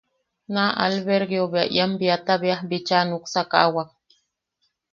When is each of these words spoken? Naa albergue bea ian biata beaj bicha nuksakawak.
Naa 0.53 0.77
albergue 0.85 1.41
bea 1.51 1.71
ian 1.75 1.91
biata 1.99 2.33
beaj 2.41 2.61
bicha 2.69 2.97
nuksakawak. 3.07 3.89